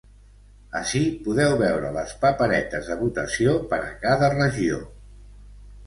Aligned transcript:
Ací 0.79 1.01
podeu 1.27 1.53
veure 1.59 1.93
les 1.99 2.15
paperetes 2.25 2.91
de 2.93 2.99
votació 3.05 3.57
per 3.75 3.83
a 3.93 3.97
cada 4.07 4.35
regió. 4.39 4.85